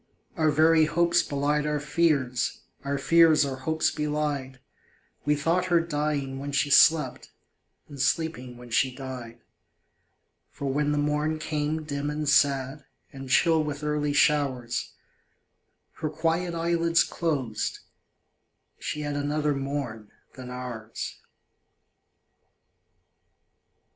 [0.35, 4.59] Our very hopes belied our fears, Our fears our hopes belied
[5.25, 7.29] We thought her dying when she slept,
[7.87, 9.41] And sleeping when she died.
[10.49, 12.83] For when the morn came dim and sad,
[13.13, 14.91] And chill with early showers,
[15.99, 17.81] Her quiet eyelids closed
[18.79, 21.19] she had Another morn than ours.